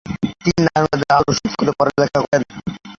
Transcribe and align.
তিনি 0.41 0.59
নারায়ণগঞ্জের 0.65 1.15
আদর্শ 1.17 1.39
স্কুলে 1.45 1.71
পড়ালেখা 1.79 2.19
করেন। 2.23 2.41